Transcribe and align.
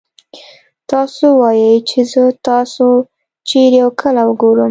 تاسو 0.91 1.23
ووايئ 1.33 1.75
چې 1.89 1.99
زه 2.11 2.23
تاسو 2.49 2.85
چېرې 3.47 3.79
او 3.85 3.91
کله 4.01 4.21
وګورم. 4.25 4.59